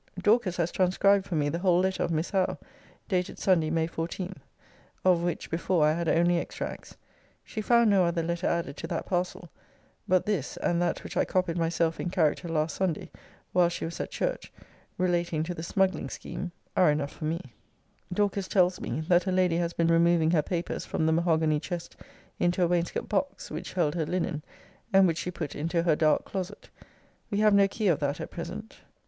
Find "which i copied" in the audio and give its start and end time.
11.03-11.55